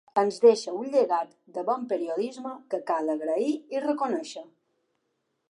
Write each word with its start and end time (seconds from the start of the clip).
Ens 0.19 0.37
deixa 0.43 0.71
un 0.77 0.87
llegat 0.95 1.35
de 1.57 1.63
bon 1.67 1.85
periodisme 1.91 2.55
que 2.75 2.81
cal 2.89 3.15
agrair 3.17 3.53
i 3.77 3.85
reconèixer. 3.87 4.45